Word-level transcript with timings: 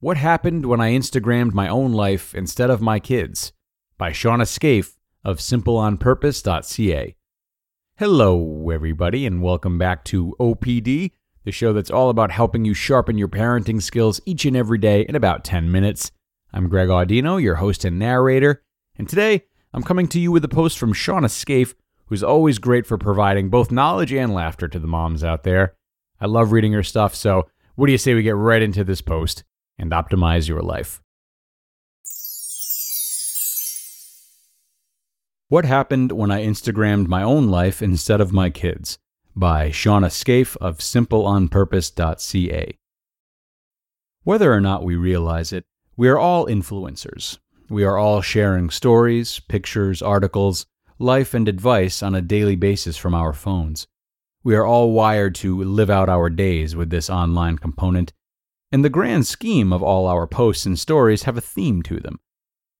What 0.00 0.16
Happened 0.16 0.64
When 0.64 0.80
I 0.80 0.92
Instagrammed 0.92 1.54
My 1.54 1.66
Own 1.66 1.92
Life 1.92 2.32
Instead 2.32 2.70
of 2.70 2.80
My 2.80 3.00
Kids? 3.00 3.52
by 3.96 4.12
Shawna 4.12 4.42
Scafe 4.42 4.96
of 5.24 5.38
SimpleOnPurpose.ca. 5.38 7.16
Hello, 7.96 8.70
everybody, 8.70 9.26
and 9.26 9.42
welcome 9.42 9.76
back 9.76 10.04
to 10.04 10.36
OPD, 10.38 11.10
the 11.42 11.50
show 11.50 11.72
that's 11.72 11.90
all 11.90 12.10
about 12.10 12.30
helping 12.30 12.64
you 12.64 12.74
sharpen 12.74 13.18
your 13.18 13.26
parenting 13.26 13.82
skills 13.82 14.20
each 14.24 14.44
and 14.44 14.56
every 14.56 14.78
day 14.78 15.00
in 15.00 15.16
about 15.16 15.42
10 15.42 15.68
minutes. 15.68 16.12
I'm 16.52 16.68
Greg 16.68 16.90
Audino, 16.90 17.42
your 17.42 17.56
host 17.56 17.84
and 17.84 17.98
narrator, 17.98 18.62
and 18.96 19.08
today 19.08 19.46
I'm 19.74 19.82
coming 19.82 20.06
to 20.10 20.20
you 20.20 20.30
with 20.30 20.44
a 20.44 20.48
post 20.48 20.78
from 20.78 20.94
Shawna 20.94 21.26
Scafe, 21.26 21.74
who's 22.06 22.22
always 22.22 22.60
great 22.60 22.86
for 22.86 22.98
providing 22.98 23.50
both 23.50 23.72
knowledge 23.72 24.12
and 24.12 24.32
laughter 24.32 24.68
to 24.68 24.78
the 24.78 24.86
moms 24.86 25.24
out 25.24 25.42
there. 25.42 25.74
I 26.20 26.26
love 26.26 26.52
reading 26.52 26.72
her 26.74 26.84
stuff, 26.84 27.16
so 27.16 27.48
what 27.74 27.86
do 27.86 27.92
you 27.92 27.98
say 27.98 28.14
we 28.14 28.22
get 28.22 28.36
right 28.36 28.62
into 28.62 28.84
this 28.84 29.00
post 29.00 29.42
and 29.78 29.92
optimize 29.92 30.48
your 30.48 30.62
life? 30.62 31.00
What 35.48 35.64
Happened 35.64 36.12
When 36.12 36.30
I 36.30 36.44
Instagrammed 36.44 37.06
My 37.06 37.22
Own 37.22 37.48
Life 37.48 37.80
Instead 37.80 38.20
of 38.20 38.32
My 38.32 38.50
Kids 38.50 38.98
by 39.34 39.70
Shawna 39.70 40.10
Scafe 40.10 40.56
of 40.58 40.78
SimpleOnPurpose.ca. 40.78 42.76
Whether 44.24 44.52
or 44.52 44.60
not 44.60 44.84
we 44.84 44.96
realize 44.96 45.52
it, 45.52 45.64
we 45.96 46.08
are 46.08 46.18
all 46.18 46.46
influencers. 46.46 47.38
We 47.70 47.84
are 47.84 47.96
all 47.96 48.20
sharing 48.20 48.68
stories, 48.68 49.40
pictures, 49.40 50.02
articles, 50.02 50.66
life, 50.98 51.32
and 51.32 51.48
advice 51.48 52.02
on 52.02 52.14
a 52.14 52.20
daily 52.20 52.56
basis 52.56 52.96
from 52.96 53.14
our 53.14 53.32
phones. 53.32 53.86
We 54.44 54.54
are 54.54 54.66
all 54.66 54.92
wired 54.92 55.34
to 55.36 55.62
live 55.62 55.88
out 55.88 56.08
our 56.08 56.28
days 56.30 56.76
with 56.76 56.90
this 56.90 57.08
online 57.08 57.58
component, 57.58 58.12
and 58.70 58.84
the 58.84 58.90
grand 58.90 59.26
scheme 59.26 59.72
of 59.72 59.82
all 59.82 60.06
our 60.06 60.26
posts 60.26 60.66
and 60.66 60.78
stories 60.78 61.22
have 61.22 61.36
a 61.36 61.42
theme 61.42 61.82
to 61.82 62.00
them. 62.00 62.20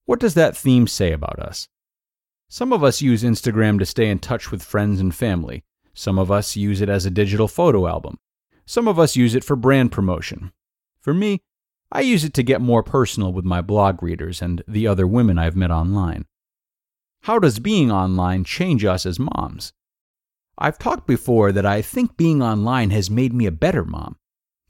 What 0.04 0.20
does 0.20 0.34
that 0.34 0.56
theme 0.56 0.86
say 0.86 1.12
about 1.12 1.38
us? 1.38 1.68
Some 2.48 2.72
of 2.72 2.82
us 2.82 3.02
use 3.02 3.22
Instagram 3.22 3.78
to 3.78 3.86
stay 3.86 4.08
in 4.08 4.18
touch 4.18 4.50
with 4.50 4.62
friends 4.62 5.00
and 5.00 5.14
family. 5.14 5.64
Some 5.94 6.18
of 6.18 6.30
us 6.30 6.56
use 6.56 6.80
it 6.80 6.88
as 6.88 7.04
a 7.04 7.10
digital 7.10 7.48
photo 7.48 7.86
album. 7.86 8.18
Some 8.64 8.88
of 8.88 8.98
us 8.98 9.16
use 9.16 9.34
it 9.34 9.44
for 9.44 9.56
brand 9.56 9.92
promotion. 9.92 10.52
For 11.00 11.12
me, 11.12 11.42
I 11.90 12.02
use 12.02 12.24
it 12.24 12.34
to 12.34 12.42
get 12.42 12.60
more 12.60 12.82
personal 12.82 13.32
with 13.32 13.44
my 13.44 13.62
blog 13.62 14.02
readers 14.02 14.42
and 14.42 14.62
the 14.68 14.86
other 14.86 15.06
women 15.06 15.38
I've 15.38 15.56
met 15.56 15.70
online. 15.70 16.26
How 17.22 17.38
does 17.38 17.58
being 17.58 17.90
online 17.90 18.44
change 18.44 18.84
us 18.84 19.06
as 19.06 19.18
moms? 19.18 19.72
I've 20.56 20.78
talked 20.78 21.06
before 21.06 21.52
that 21.52 21.66
I 21.66 21.82
think 21.82 22.16
being 22.16 22.42
online 22.42 22.90
has 22.90 23.10
made 23.10 23.32
me 23.32 23.46
a 23.46 23.52
better 23.52 23.84
mom. 23.84 24.16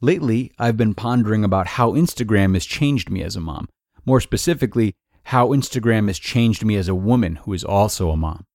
Lately, 0.01 0.53
I've 0.61 0.77
been 0.77 0.95
pondering 0.95 1.43
about 1.43 1.67
how 1.67 1.93
Instagram 1.93 2.55
has 2.55 2.65
changed 2.65 3.11
me 3.11 3.23
as 3.23 3.35
a 3.35 3.41
mom. 3.41 3.69
More 4.07 4.21
specifically, 4.21 4.95
how 5.25 5.49
Instagram 5.49 6.07
has 6.07 6.21
changed 6.21 6.65
me 6.65 6.77
as 6.77 6.87
a 6.87 6.95
woman 6.95 7.37
who 7.37 7.53
is 7.53 7.65
also 7.65 8.11
a 8.11 8.17
mom. 8.17 8.47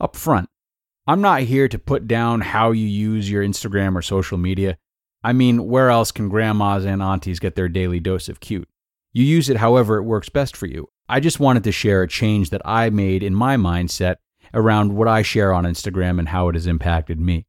Up 0.00 0.14
front, 0.14 0.48
I'm 1.06 1.20
not 1.20 1.42
here 1.42 1.66
to 1.68 1.78
put 1.78 2.06
down 2.06 2.42
how 2.42 2.70
you 2.70 2.86
use 2.86 3.28
your 3.28 3.42
Instagram 3.42 3.96
or 3.96 4.02
social 4.02 4.38
media. 4.38 4.78
I 5.24 5.32
mean, 5.32 5.66
where 5.66 5.90
else 5.90 6.12
can 6.12 6.28
grandmas 6.28 6.84
and 6.84 7.02
aunties 7.02 7.40
get 7.40 7.56
their 7.56 7.68
daily 7.68 7.98
dose 7.98 8.28
of 8.28 8.38
cute? 8.38 8.68
You 9.12 9.24
use 9.24 9.48
it 9.48 9.56
however 9.56 9.96
it 9.96 10.04
works 10.04 10.28
best 10.28 10.56
for 10.56 10.66
you. 10.66 10.88
I 11.08 11.18
just 11.18 11.40
wanted 11.40 11.64
to 11.64 11.72
share 11.72 12.02
a 12.02 12.08
change 12.08 12.50
that 12.50 12.62
I 12.64 12.90
made 12.90 13.24
in 13.24 13.34
my 13.34 13.56
mindset 13.56 14.16
around 14.54 14.94
what 14.94 15.08
I 15.08 15.22
share 15.22 15.52
on 15.52 15.64
Instagram 15.64 16.20
and 16.20 16.28
how 16.28 16.48
it 16.48 16.54
has 16.54 16.68
impacted 16.68 17.18
me. 17.18 17.46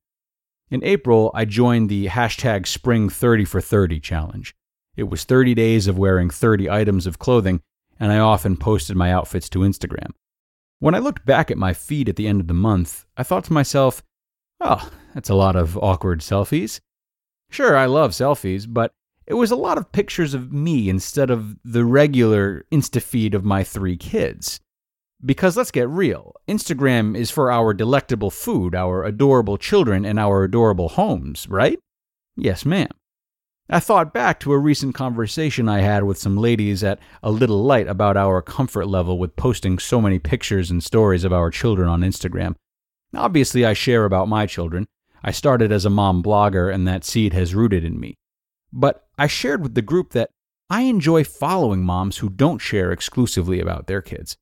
In 0.72 0.84
April, 0.84 1.32
I 1.34 1.46
joined 1.46 1.90
the 1.90 2.08
hashtag 2.08 2.68
Spring 2.68 3.10
30 3.10 3.46
for 3.46 3.60
30 3.60 4.00
challenge. 4.00 4.56
It 4.96 5.10
was 5.10 5.24
30 5.24 5.56
days 5.56 5.88
of 5.88 5.98
wearing 5.98 6.30
30 6.30 6.70
items 6.70 7.08
of 7.08 7.20
clothing 7.20 7.62
and 8.00 8.12
I 8.12 8.20
often 8.20 8.56
posted 8.56 8.96
my 8.96 9.12
outfits 9.12 9.50
to 9.50 9.60
Instagram. 9.60 10.12
When 10.80 10.96
I 10.96 11.00
looked 11.00 11.26
back 11.26 11.52
at 11.52 11.58
my 11.58 11.74
feed 11.74 12.08
at 12.08 12.16
the 12.16 12.28
end 12.28 12.40
of 12.40 12.48
the 12.48 12.54
month, 12.54 13.06
I 13.18 13.24
thought 13.24 13.44
to 13.46 13.54
myself, 13.54 14.02
oh, 14.62 14.90
that's 15.14 15.30
a 15.30 15.36
lot 15.36 15.56
of 15.56 15.78
awkward 15.78 16.22
selfies. 16.22 16.80
Sure, 17.50 17.76
I 17.76 17.86
love 17.86 18.12
selfies, 18.12 18.66
but 18.70 18.92
it 19.28 19.34
was 19.34 19.52
a 19.52 19.58
lot 19.58 19.78
of 19.78 19.92
pictures 19.92 20.34
of 20.34 20.54
me 20.54 20.90
instead 20.90 21.30
of 21.30 21.58
the 21.66 21.84
regular 21.84 22.66
Insta 22.72 23.02
feed 23.02 23.36
of 23.36 23.44
my 23.44 23.64
three 23.64 23.98
kids. 23.98 24.62
Because 25.24 25.58
let's 25.58 25.72
get 25.72 25.90
real, 25.90 26.34
Instagram 26.48 27.18
is 27.18 27.30
for 27.30 27.52
our 27.52 27.74
delectable 27.74 28.32
food, 28.32 28.74
our 28.74 29.04
adorable 29.04 29.58
children, 29.58 30.06
and 30.06 30.18
our 30.18 30.44
adorable 30.44 30.90
homes, 30.90 31.48
right? 31.50 31.78
Yes, 32.38 32.66
ma'am. 32.66 32.88
I 33.70 33.80
thought 33.80 34.14
back 34.14 34.40
to 34.40 34.54
a 34.54 34.58
recent 34.58 34.96
conversation 34.96 35.70
I 35.70 35.82
had 35.82 36.06
with 36.06 36.18
some 36.18 36.38
ladies 36.38 36.84
at 36.84 37.00
A 37.22 37.30
Little 37.32 37.64
Light 37.64 37.88
about 37.88 38.18
our 38.18 38.42
comfort 38.42 38.88
level 38.88 39.20
with 39.20 39.36
posting 39.36 39.78
so 39.78 40.02
many 40.02 40.20
pictures 40.20 40.72
and 40.72 40.84
stories 40.84 41.24
of 41.24 41.34
our 41.34 41.52
children 41.52 41.90
on 41.90 42.02
Instagram. 42.02 42.56
Obviously, 43.14 43.66
I 43.66 43.74
share 43.74 44.06
about 44.06 44.28
my 44.30 44.46
children. 44.46 44.88
I 45.22 45.32
started 45.32 45.72
as 45.72 45.86
a 45.86 45.90
mom 45.90 46.24
blogger, 46.24 46.74
and 46.74 46.88
that 46.88 47.04
seed 47.04 47.34
has 47.34 47.54
rooted 47.54 47.84
in 47.84 48.00
me. 48.00 48.16
But 48.72 49.06
I 49.18 49.28
shared 49.28 49.62
with 49.62 49.76
the 49.76 49.82
group 49.82 50.14
that 50.14 50.30
I 50.70 50.84
enjoy 50.84 51.24
following 51.26 51.84
moms 51.84 52.18
who 52.18 52.30
don't 52.30 52.60
share 52.60 52.92
exclusively 52.92 53.60
about 53.60 53.88
their 53.88 54.02
kids. 54.02 54.38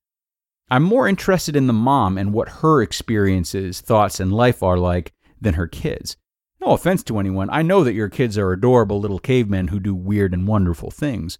I'm 0.69 0.83
more 0.83 1.07
interested 1.07 1.55
in 1.55 1.67
the 1.67 1.73
mom 1.73 2.17
and 2.17 2.33
what 2.33 2.49
her 2.49 2.81
experiences, 2.81 3.79
thoughts, 3.79 4.19
and 4.19 4.33
life 4.33 4.61
are 4.61 4.77
like 4.77 5.13
than 5.39 5.53
her 5.53 5.67
kids. 5.67 6.17
No 6.59 6.73
offense 6.73 7.03
to 7.03 7.19
anyone, 7.19 7.49
I 7.51 7.61
know 7.61 7.83
that 7.83 7.93
your 7.93 8.09
kids 8.09 8.37
are 8.37 8.51
adorable 8.51 8.99
little 8.99 9.19
cavemen 9.19 9.69
who 9.69 9.79
do 9.79 9.95
weird 9.95 10.33
and 10.33 10.47
wonderful 10.47 10.91
things. 10.91 11.37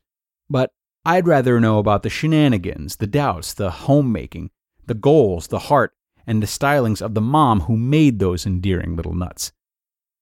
But 0.50 0.72
I'd 1.04 1.28
rather 1.28 1.60
know 1.60 1.80
about 1.80 2.04
the 2.04 2.10
shenanigans, 2.10 2.98
the 2.98 3.08
doubts, 3.08 3.54
the 3.54 3.72
homemaking, 3.72 4.52
the 4.86 4.94
goals, 4.94 5.48
the 5.48 5.60
heart, 5.60 5.94
and 6.26 6.42
the 6.42 6.48
stylings 6.48 7.02
of 7.02 7.14
the 7.14 7.22
mom 7.22 7.62
who 7.62 7.76
made 7.76 8.20
those 8.20 8.46
endearing 8.46 8.96
little 8.96 9.14
nuts. 9.14 9.52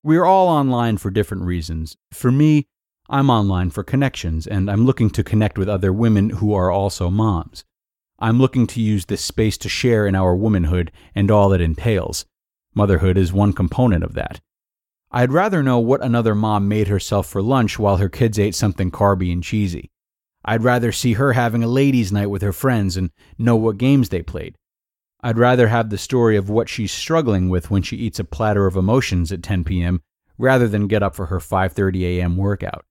We 0.04 0.18
are 0.18 0.26
all 0.26 0.48
online 0.48 0.98
for 0.98 1.10
different 1.12 1.44
reasons. 1.44 1.98
For 2.12 2.32
me, 2.32 2.68
I'm 3.10 3.30
online 3.30 3.70
for 3.70 3.84
connections, 3.84 4.48
and 4.48 4.70
I'm 4.70 4.86
looking 4.86 5.10
to 5.12 5.24
connect 5.24 5.58
with 5.58 5.70
other 5.70 5.94
women 5.94 6.30
who 6.30 6.54
are 6.54 6.72
also 6.72 7.10
moms. 7.10 7.66
I'm 8.20 8.40
looking 8.40 8.66
to 8.68 8.82
use 8.82 9.06
this 9.06 9.22
space 9.22 9.58
to 9.60 9.70
share 9.70 10.08
in 10.08 10.16
our 10.16 10.36
womanhood 10.36 10.92
and 11.14 11.30
all 11.30 11.52
it 11.52 11.62
entails. 11.62 12.26
Motherhood 12.74 13.18
is 13.18 13.34
one 13.34 13.54
component 13.54 14.04
of 14.04 14.14
that. 14.14 14.40
I'd 15.12 15.32
rather 15.32 15.62
know 15.62 15.80
what 15.80 16.04
another 16.04 16.36
mom 16.36 16.68
made 16.68 16.88
herself 16.88 17.28
for 17.28 17.42
lunch 17.42 17.78
while 17.78 17.98
her 17.98 18.10
kids 18.10 18.40
ate 18.40 18.56
something 18.56 18.92
carby 18.92 19.32
and 19.32 19.44
cheesy. 19.44 19.90
I'd 20.44 20.64
rather 20.64 20.92
see 20.92 21.14
her 21.14 21.34
having 21.34 21.64
a 21.64 21.68
ladies' 21.68 22.12
night 22.12 22.30
with 22.30 22.42
her 22.42 22.54
friends 22.54 22.98
and 22.98 23.12
know 23.38 23.56
what 23.56 23.78
games 23.78 24.10
they 24.10 24.22
played. 24.22 24.56
I'd 25.22 25.38
rather 25.38 25.70
have 25.70 25.90
the 25.90 25.98
story 25.98 26.38
of 26.38 26.50
what 26.50 26.70
she's 26.70 26.92
struggling 26.92 27.50
with 27.50 27.72
when 27.72 27.82
she 27.82 27.98
eats 27.98 28.20
a 28.20 28.24
platter 28.24 28.68
of 28.68 28.76
emotions 28.76 29.32
at 29.32 29.42
10 29.42 29.64
p.m. 29.64 30.02
rather 30.38 30.68
than 30.68 30.88
get 30.88 31.02
up 31.02 31.16
for 31.16 31.28
her 31.28 31.40
5:30 31.40 32.02
a.m. 32.04 32.38
workout. 32.38 32.86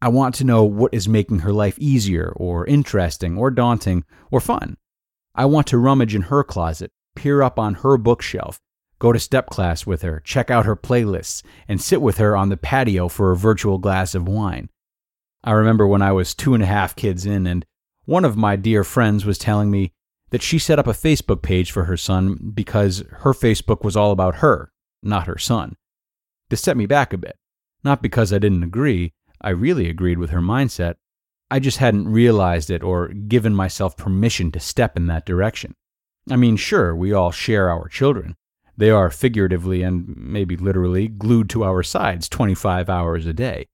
I 0.00 0.08
want 0.08 0.34
to 0.36 0.44
know 0.44 0.62
what 0.64 0.92
is 0.92 1.08
making 1.08 1.40
her 1.40 1.52
life 1.52 1.78
easier 1.78 2.32
or 2.36 2.66
interesting 2.66 3.38
or 3.38 3.50
daunting 3.50 4.04
or 4.30 4.40
fun. 4.40 4.76
I 5.34 5.46
want 5.46 5.66
to 5.68 5.78
rummage 5.78 6.14
in 6.14 6.22
her 6.22 6.44
closet, 6.44 6.92
peer 7.14 7.42
up 7.42 7.58
on 7.58 7.74
her 7.74 7.96
bookshelf, 7.96 8.60
go 8.98 9.12
to 9.12 9.18
step 9.18 9.48
class 9.48 9.86
with 9.86 10.02
her, 10.02 10.20
check 10.20 10.50
out 10.50 10.66
her 10.66 10.76
playlists, 10.76 11.42
and 11.66 11.80
sit 11.80 12.02
with 12.02 12.18
her 12.18 12.36
on 12.36 12.50
the 12.50 12.56
patio 12.56 13.08
for 13.08 13.30
a 13.30 13.36
virtual 13.36 13.78
glass 13.78 14.14
of 14.14 14.28
wine. 14.28 14.68
I 15.44 15.52
remember 15.52 15.86
when 15.86 16.02
I 16.02 16.12
was 16.12 16.34
two 16.34 16.54
and 16.54 16.62
a 16.62 16.66
half 16.66 16.96
kids 16.96 17.24
in, 17.24 17.46
and 17.46 17.64
One 18.06 18.24
of 18.24 18.36
my 18.36 18.54
dear 18.54 18.84
friends 18.84 19.24
was 19.24 19.36
telling 19.36 19.70
me 19.70 19.92
that 20.30 20.42
she 20.42 20.58
set 20.58 20.78
up 20.78 20.86
a 20.86 20.92
Facebook 20.92 21.42
page 21.42 21.72
for 21.72 21.84
her 21.84 21.96
son 21.96 22.52
because 22.54 23.02
her 23.10 23.32
Facebook 23.32 23.84
was 23.84 23.96
all 23.96 24.12
about 24.12 24.36
her, 24.36 24.70
not 25.02 25.26
her 25.26 25.38
son. 25.38 25.76
This 26.48 26.62
set 26.62 26.76
me 26.76 26.86
back 26.86 27.12
a 27.12 27.18
bit. 27.18 27.36
Not 27.82 28.02
because 28.02 28.32
I 28.32 28.38
didn't 28.38 28.62
agree, 28.62 29.12
I 29.40 29.50
really 29.50 29.88
agreed 29.88 30.18
with 30.18 30.30
her 30.30 30.40
mindset. 30.40 30.94
I 31.50 31.60
just 31.60 31.78
hadn't 31.78 32.08
realized 32.08 32.70
it 32.70 32.82
or 32.82 33.08
given 33.08 33.54
myself 33.54 33.96
permission 33.96 34.50
to 34.52 34.60
step 34.60 34.96
in 34.96 35.06
that 35.06 35.26
direction. 35.26 35.74
I 36.28 36.36
mean, 36.36 36.56
sure, 36.56 36.94
we 36.94 37.12
all 37.12 37.30
share 37.30 37.70
our 37.70 37.88
children. 37.88 38.34
They 38.76 38.90
are 38.90 39.10
figuratively 39.10 39.82
and 39.82 40.14
maybe 40.16 40.56
literally 40.56 41.08
glued 41.08 41.48
to 41.50 41.64
our 41.64 41.82
sides 41.82 42.28
25 42.28 42.90
hours 42.90 43.26
a 43.26 43.32
day. 43.32 43.68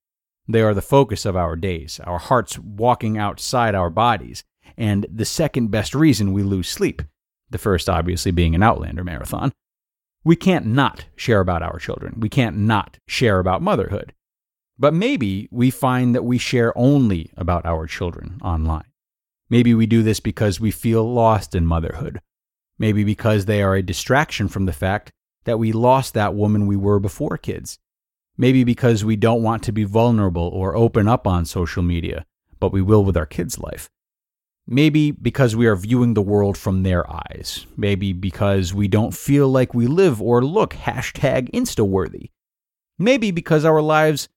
They 0.49 0.61
are 0.62 0.75
the 0.75 0.82
focus 0.82 1.25
of 1.25 1.37
our 1.37 1.56
days, 1.56 2.00
our 2.05 2.19
hearts 2.19 2.59
walking 2.59 3.17
outside 3.17 3.75
our 3.75 3.91
bodies, 3.91 4.44
and 4.76 5.06
the 5.11 5.25
second 5.25 5.70
best 5.70 5.94
reason 5.94 6.32
we 6.32 6.43
lose 6.43 6.69
sleep, 6.69 7.03
the 7.50 7.59
first 7.59 7.88
obviously 7.88 8.32
being 8.32 8.55
an 8.55 8.62
Outlander 8.62 9.05
marathon. 9.05 9.53
We 10.25 10.37
can't 10.37 10.67
not 10.67 11.06
share 11.17 11.41
about 11.41 11.62
our 11.62 11.79
children. 11.79 12.14
We 12.19 12.29
can't 12.29 12.56
not 12.56 12.99
share 13.09 13.38
about 13.38 13.62
motherhood. 13.62 14.14
But 14.82 14.94
maybe 14.94 15.46
we 15.52 15.70
find 15.70 16.12
that 16.12 16.25
we 16.25 16.38
share 16.38 16.76
only 16.76 17.31
about 17.37 17.64
our 17.64 17.87
children 17.87 18.40
online. 18.43 18.90
Maybe 19.49 19.75
we 19.75 19.87
do 19.87 20.02
this 20.02 20.19
because 20.19 20.58
we 20.58 20.73
feel 20.73 21.05
lost 21.05 21.55
in 21.55 21.67
motherhood. 21.67 22.20
Maybe 22.81 23.05
because 23.05 23.44
they 23.44 23.62
are 23.62 23.76
a 23.76 23.82
distraction 23.82 24.49
from 24.49 24.67
the 24.67 24.73
fact 24.73 25.12
that 25.44 25.61
we 25.61 25.70
lost 25.70 26.14
that 26.14 26.34
woman 26.34 26.67
we 26.67 26.75
were 26.75 26.99
before 26.99 27.38
kids. 27.38 27.79
Maybe 28.37 28.64
because 28.64 29.05
we 29.05 29.14
don't 29.14 29.44
want 29.44 29.62
to 29.62 29.73
be 29.73 29.84
vulnerable 29.84 30.49
or 30.49 30.75
open 30.75 31.06
up 31.06 31.28
on 31.28 31.44
social 31.44 31.85
media, 31.85 32.26
but 32.58 32.73
we 32.73 32.82
will 32.82 33.05
with 33.05 33.17
our 33.17 33.25
kids' 33.25 33.61
life. 33.61 33.88
Maybe 34.67 35.12
because 35.12 35.55
we 35.55 35.69
are 35.69 35.76
viewing 35.76 36.14
the 36.14 36.23
world 36.23 36.58
from 36.58 36.82
their 36.82 37.08
eyes. 37.08 37.69
Maybe 37.76 38.12
because 38.12 38.75
we 38.75 38.88
don't 38.88 39.14
feel 39.14 39.49
like 39.49 39.75
we 39.75 39.87
live 39.87 40.20
or 40.20 40.44
look 40.44 40.75
hashtag 40.75 41.52
insta-worthy. 41.52 42.31
Maybe 42.99 43.31
because 43.31 43.64
our 43.64 43.81
lives 43.81 44.28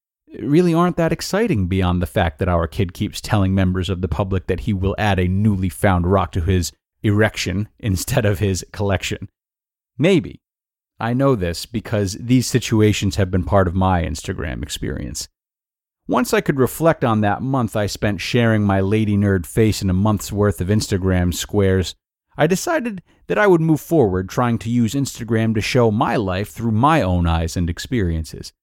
really 0.42 0.74
aren't 0.74 0.98
that 0.98 1.12
exciting 1.12 1.68
beyond 1.68 2.02
the 2.02 2.08
fact 2.08 2.40
that 2.40 2.48
our 2.48 2.68
kid 2.68 2.94
keeps 2.94 3.22
telling 3.22 3.54
members 3.54 3.90
of 3.90 4.02
the 4.02 4.08
public 4.08 4.48
that 4.48 4.62
he 4.62 4.74
will 4.74 4.96
add 4.98 5.20
a 5.20 5.28
newly 5.28 5.70
found 5.70 6.08
rock 6.08 6.32
to 6.34 6.42
his 6.42 6.72
erection 7.04 7.70
instead 7.80 8.26
of 8.26 8.40
his 8.40 8.66
collection. 8.72 9.30
Maybe. 9.98 10.42
I 11.00 11.14
know 11.14 11.36
this 11.36 11.66
because 11.66 12.14
these 12.20 12.48
situations 12.48 13.18
have 13.18 13.30
been 13.30 13.44
part 13.44 13.68
of 13.68 13.76
my 13.76 14.04
Instagram 14.04 14.64
experience. 14.64 15.28
Once 16.08 16.34
I 16.34 16.42
could 16.42 16.60
reflect 16.60 17.04
on 17.04 17.22
that 17.22 17.42
month 17.42 17.76
I 17.76 17.88
spent 17.88 18.22
sharing 18.22 18.64
my 18.64 18.80
lady 18.80 19.18
nerd 19.18 19.46
face 19.46 19.82
in 19.82 19.90
a 19.90 19.94
month's 19.94 20.32
worth 20.32 20.62
of 20.62 20.68
Instagram 20.68 21.34
squares, 21.34 21.96
I 22.38 22.48
decided 22.48 23.02
that 23.28 23.38
I 23.38 23.48
would 23.48 23.62
move 23.62 23.82
forward 23.82 24.30
trying 24.30 24.58
to 24.60 24.70
use 24.70 24.94
Instagram 24.94 25.56
to 25.56 25.62
show 25.62 25.92
my 25.92 26.16
life 26.16 26.50
through 26.50 26.72
my 26.72 27.02
own 27.02 27.28
eyes 27.28 27.58
and 27.58 27.70
experiences. 27.70 28.54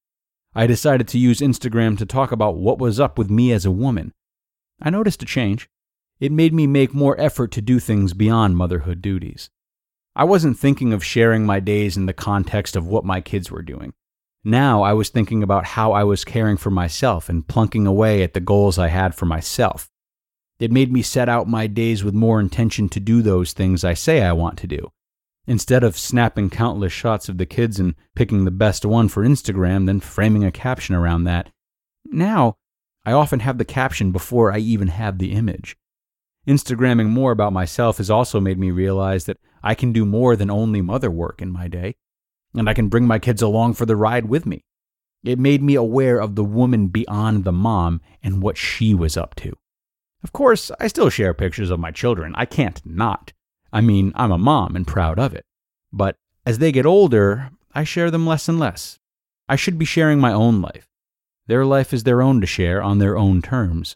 I 0.55 0.67
decided 0.67 1.07
to 1.09 1.17
use 1.17 1.39
Instagram 1.39 1.97
to 1.97 2.05
talk 2.05 2.31
about 2.31 2.57
what 2.57 2.77
was 2.77 2.99
up 2.99 3.17
with 3.17 3.29
me 3.29 3.51
as 3.51 3.65
a 3.65 3.71
woman. 3.71 4.13
I 4.81 4.89
noticed 4.89 5.23
a 5.23 5.25
change. 5.25 5.67
It 6.19 6.31
made 6.31 6.53
me 6.53 6.67
make 6.67 6.93
more 6.93 7.19
effort 7.19 7.51
to 7.53 7.61
do 7.61 7.79
things 7.79 8.13
beyond 8.13 8.55
motherhood 8.55 9.01
duties. 9.01 9.49
I 10.15 10.25
wasn't 10.25 10.59
thinking 10.59 10.93
of 10.93 11.03
sharing 11.03 11.45
my 11.45 11.59
days 11.59 11.97
in 11.97 12.05
the 12.05 12.13
context 12.13 12.75
of 12.75 12.85
what 12.85 13.03
my 13.03 13.19
kids 13.19 13.49
were 13.49 13.63
doing. 13.63 13.93
Now 14.43 14.83
I 14.83 14.93
was 14.93 15.09
thinking 15.09 15.41
about 15.41 15.65
how 15.65 15.93
I 15.93 16.03
was 16.03 16.23
caring 16.23 16.57
for 16.57 16.69
myself 16.69 17.29
and 17.29 17.47
plunking 17.47 17.87
away 17.87 18.21
at 18.21 18.33
the 18.33 18.39
goals 18.39 18.77
I 18.77 18.89
had 18.89 19.15
for 19.15 19.25
myself. 19.25 19.89
It 20.59 20.71
made 20.71 20.91
me 20.91 21.01
set 21.01 21.29
out 21.29 21.47
my 21.47 21.65
days 21.65 22.03
with 22.03 22.13
more 22.13 22.39
intention 22.39 22.89
to 22.89 22.99
do 22.99 23.23
those 23.23 23.53
things 23.53 23.83
I 23.83 23.95
say 23.95 24.21
I 24.21 24.33
want 24.33 24.59
to 24.59 24.67
do. 24.67 24.91
Instead 25.45 25.83
of 25.83 25.97
snapping 25.97 26.49
countless 26.49 26.93
shots 26.93 27.27
of 27.27 27.37
the 27.37 27.45
kids 27.45 27.79
and 27.79 27.95
picking 28.15 28.45
the 28.45 28.51
best 28.51 28.85
one 28.85 29.09
for 29.09 29.25
Instagram, 29.25 29.85
then 29.85 29.99
framing 29.99 30.43
a 30.43 30.51
caption 30.51 30.95
around 30.95 31.25
that, 31.25 31.49
now 32.05 32.55
I 33.05 33.11
often 33.11 33.41
have 33.41 33.57
the 33.57 33.65
caption 33.65 34.11
before 34.11 34.53
I 34.53 34.59
even 34.59 34.87
have 34.87 35.17
the 35.17 35.33
image. 35.33 35.75
Instagramming 36.47 37.07
more 37.07 37.31
about 37.31 37.53
myself 37.53 37.97
has 37.97 38.09
also 38.09 38.39
made 38.39 38.57
me 38.57 38.71
realize 38.71 39.25
that 39.25 39.37
I 39.61 39.75
can 39.75 39.91
do 39.91 40.05
more 40.05 40.35
than 40.35 40.49
only 40.49 40.81
mother 40.81 41.11
work 41.11 41.41
in 41.41 41.51
my 41.51 41.67
day, 41.67 41.95
and 42.53 42.69
I 42.69 42.73
can 42.73 42.89
bring 42.89 43.05
my 43.05 43.19
kids 43.19 43.41
along 43.41 43.73
for 43.73 43.85
the 43.85 43.95
ride 43.95 44.25
with 44.25 44.45
me. 44.45 44.63
It 45.23 45.39
made 45.39 45.63
me 45.63 45.75
aware 45.75 46.19
of 46.19 46.35
the 46.35 46.43
woman 46.43 46.87
beyond 46.87 47.43
the 47.43 47.53
mom 47.53 48.01
and 48.21 48.41
what 48.41 48.57
she 48.57 48.93
was 48.93 49.15
up 49.15 49.35
to. 49.35 49.53
Of 50.21 50.33
course, 50.33 50.71
I 50.79 50.87
still 50.87 51.09
share 51.09 51.33
pictures 51.33 51.69
of 51.69 51.79
my 51.79 51.91
children. 51.91 52.33
I 52.35 52.45
can't 52.45 52.81
not. 52.85 53.33
I 53.73 53.81
mean, 53.81 54.13
I'm 54.15 54.31
a 54.31 54.37
mom 54.37 54.75
and 54.75 54.85
proud 54.85 55.17
of 55.17 55.33
it. 55.33 55.45
But 55.91 56.15
as 56.45 56.59
they 56.59 56.71
get 56.71 56.85
older, 56.85 57.49
I 57.73 57.83
share 57.83 58.11
them 58.11 58.27
less 58.27 58.47
and 58.47 58.59
less. 58.59 58.99
I 59.49 59.55
should 59.55 59.79
be 59.79 59.85
sharing 59.85 60.19
my 60.19 60.31
own 60.31 60.61
life. 60.61 60.87
Their 61.47 61.65
life 61.65 61.91
is 61.91 62.03
their 62.03 62.21
own 62.21 62.39
to 62.41 62.47
share 62.47 62.81
on 62.81 62.99
their 62.99 63.17
own 63.17 63.41
terms. 63.41 63.95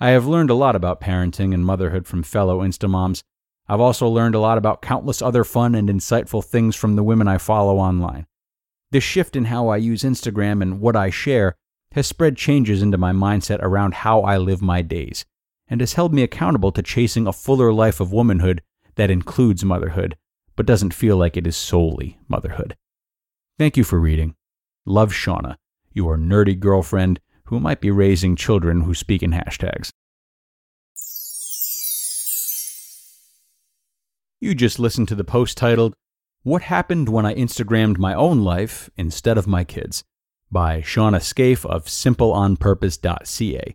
I 0.00 0.10
have 0.10 0.26
learned 0.26 0.50
a 0.50 0.54
lot 0.54 0.74
about 0.74 1.00
parenting 1.00 1.54
and 1.54 1.64
motherhood 1.64 2.06
from 2.06 2.24
fellow 2.24 2.60
Instamoms. 2.60 3.22
I've 3.68 3.80
also 3.80 4.08
learned 4.08 4.34
a 4.34 4.40
lot 4.40 4.58
about 4.58 4.82
countless 4.82 5.22
other 5.22 5.44
fun 5.44 5.76
and 5.76 5.88
insightful 5.88 6.44
things 6.44 6.74
from 6.74 6.96
the 6.96 7.04
women 7.04 7.28
I 7.28 7.38
follow 7.38 7.78
online. 7.78 8.26
This 8.90 9.04
shift 9.04 9.36
in 9.36 9.44
how 9.44 9.68
I 9.68 9.76
use 9.76 10.02
Instagram 10.02 10.62
and 10.62 10.80
what 10.80 10.96
I 10.96 11.10
share 11.10 11.54
has 11.92 12.08
spread 12.08 12.36
changes 12.36 12.82
into 12.82 12.98
my 12.98 13.12
mindset 13.12 13.60
around 13.62 13.94
how 13.94 14.22
I 14.22 14.36
live 14.36 14.60
my 14.60 14.82
days, 14.82 15.24
and 15.68 15.80
has 15.80 15.92
held 15.92 16.12
me 16.12 16.22
accountable 16.22 16.72
to 16.72 16.82
chasing 16.82 17.28
a 17.28 17.32
fuller 17.32 17.72
life 17.72 18.00
of 18.00 18.12
womanhood 18.12 18.62
that 18.96 19.10
includes 19.10 19.64
motherhood, 19.64 20.16
but 20.56 20.66
doesn't 20.66 20.94
feel 20.94 21.16
like 21.16 21.36
it 21.36 21.46
is 21.46 21.56
solely 21.56 22.18
motherhood. 22.28 22.76
Thank 23.58 23.76
you 23.76 23.84
for 23.84 24.00
reading. 24.00 24.34
Love 24.86 25.12
Shawna, 25.12 25.56
your 25.92 26.16
nerdy 26.16 26.58
girlfriend 26.58 27.20
who 27.44 27.60
might 27.60 27.80
be 27.80 27.90
raising 27.90 28.36
children 28.36 28.82
who 28.82 28.94
speak 28.94 29.22
in 29.22 29.32
hashtags. 29.32 29.90
You 34.40 34.54
just 34.54 34.78
listened 34.78 35.08
to 35.08 35.14
the 35.14 35.24
post 35.24 35.58
titled, 35.58 35.94
What 36.42 36.62
Happened 36.62 37.08
When 37.08 37.26
I 37.26 37.34
Instagrammed 37.34 37.98
My 37.98 38.14
Own 38.14 38.40
Life 38.40 38.88
Instead 38.96 39.36
of 39.36 39.46
My 39.46 39.64
Kids 39.64 40.02
by 40.50 40.80
Shawna 40.80 41.20
Scafe 41.20 41.66
of 41.66 41.84
simpleonpurpose.ca. 41.84 43.74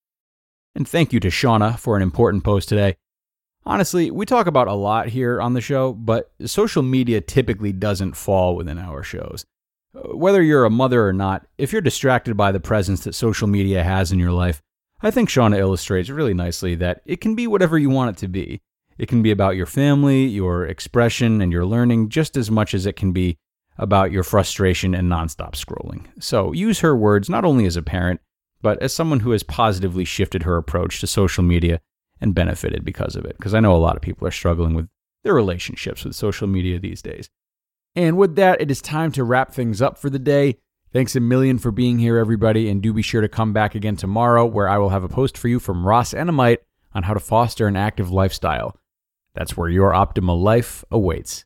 And 0.75 0.87
thank 0.87 1.11
you 1.13 1.19
to 1.19 1.27
Shawna 1.27 1.77
for 1.77 1.95
an 1.95 2.01
important 2.01 2.43
post 2.43 2.69
today. 2.69 2.95
Honestly, 3.65 4.09
we 4.09 4.25
talk 4.25 4.47
about 4.47 4.67
a 4.67 4.73
lot 4.73 5.07
here 5.07 5.39
on 5.39 5.53
the 5.53 5.61
show, 5.61 5.93
but 5.93 6.31
social 6.45 6.81
media 6.81 7.21
typically 7.21 7.71
doesn't 7.71 8.15
fall 8.15 8.55
within 8.55 8.79
our 8.79 9.03
shows. 9.03 9.45
Uh, 9.93 10.15
whether 10.15 10.41
you're 10.41 10.65
a 10.65 10.69
mother 10.69 11.07
or 11.07 11.13
not, 11.13 11.45
if 11.57 11.71
you're 11.71 11.81
distracted 11.81 12.35
by 12.35 12.51
the 12.51 12.59
presence 12.59 13.03
that 13.03 13.13
social 13.13 13.47
media 13.47 13.83
has 13.83 14.11
in 14.11 14.19
your 14.19 14.31
life, 14.31 14.61
I 15.03 15.11
think 15.11 15.29
Shawna 15.29 15.57
illustrates 15.57 16.09
really 16.09 16.33
nicely 16.33 16.75
that 16.75 17.01
it 17.05 17.21
can 17.21 17.35
be 17.35 17.47
whatever 17.47 17.77
you 17.77 17.89
want 17.89 18.17
it 18.17 18.19
to 18.21 18.27
be. 18.27 18.61
It 18.97 19.07
can 19.07 19.21
be 19.21 19.31
about 19.31 19.55
your 19.55 19.65
family, 19.65 20.25
your 20.25 20.65
expression, 20.65 21.41
and 21.41 21.51
your 21.51 21.65
learning 21.65 22.09
just 22.09 22.37
as 22.37 22.51
much 22.51 22.73
as 22.73 22.85
it 22.85 22.95
can 22.95 23.11
be 23.11 23.37
about 23.77 24.11
your 24.11 24.23
frustration 24.23 24.93
and 24.93 25.09
nonstop 25.09 25.53
scrolling. 25.53 26.05
So 26.19 26.51
use 26.51 26.79
her 26.79 26.95
words 26.95 27.29
not 27.29 27.45
only 27.45 27.65
as 27.65 27.75
a 27.75 27.81
parent, 27.81 28.21
but 28.61 28.81
as 28.81 28.93
someone 28.93 29.21
who 29.21 29.31
has 29.31 29.43
positively 29.43 30.05
shifted 30.05 30.43
her 30.43 30.57
approach 30.57 30.99
to 30.99 31.07
social 31.07 31.43
media 31.43 31.81
and 32.19 32.35
benefited 32.35 32.85
because 32.85 33.15
of 33.15 33.25
it. 33.25 33.35
Because 33.37 33.53
I 33.53 33.59
know 33.59 33.75
a 33.75 33.77
lot 33.77 33.95
of 33.95 34.01
people 34.01 34.27
are 34.27 34.31
struggling 34.31 34.75
with 34.75 34.87
their 35.23 35.33
relationships 35.33 36.05
with 36.05 36.15
social 36.15 36.47
media 36.47 36.79
these 36.79 37.01
days. 37.01 37.29
And 37.95 38.17
with 38.17 38.35
that, 38.35 38.61
it 38.61 38.71
is 38.71 38.81
time 38.81 39.11
to 39.13 39.23
wrap 39.23 39.53
things 39.53 39.81
up 39.81 39.97
for 39.97 40.09
the 40.09 40.19
day. 40.19 40.57
Thanks 40.93 41.15
a 41.15 41.19
million 41.19 41.57
for 41.57 41.71
being 41.71 41.99
here, 41.99 42.17
everybody, 42.17 42.69
and 42.69 42.81
do 42.81 42.93
be 42.93 43.01
sure 43.01 43.21
to 43.21 43.29
come 43.29 43.53
back 43.53 43.75
again 43.75 43.95
tomorrow 43.95 44.45
where 44.45 44.69
I 44.69 44.77
will 44.77 44.89
have 44.89 45.03
a 45.03 45.09
post 45.09 45.37
for 45.37 45.47
you 45.47 45.59
from 45.59 45.85
Ross 45.85 46.13
Enamait 46.13 46.57
on 46.93 47.03
how 47.03 47.13
to 47.13 47.19
foster 47.19 47.67
an 47.67 47.75
active 47.75 48.11
lifestyle. 48.11 48.77
That's 49.33 49.55
where 49.55 49.69
your 49.69 49.91
optimal 49.91 50.41
life 50.41 50.83
awaits. 50.91 51.45